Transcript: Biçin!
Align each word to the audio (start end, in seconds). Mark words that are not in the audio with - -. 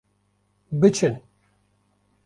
Biçin! 0.71 1.21